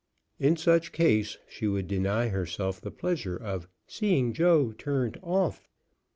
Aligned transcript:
In 0.39 0.55
such 0.57 0.91
case 0.93 1.37
she 1.47 1.67
would 1.67 1.85
deny 1.87 2.29
herself 2.29 2.81
the 2.81 2.89
pleasure 2.89 3.35
of 3.37 3.67
"seeing 3.85 4.33
Joe 4.33 4.71
turned 4.71 5.19
off." 5.21 5.69